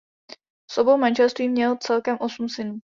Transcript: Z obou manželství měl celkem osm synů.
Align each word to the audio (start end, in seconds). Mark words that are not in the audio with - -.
Z 0.71 0.77
obou 0.77 0.97
manželství 0.97 1.49
měl 1.49 1.75
celkem 1.77 2.17
osm 2.21 2.49
synů. 2.49 2.79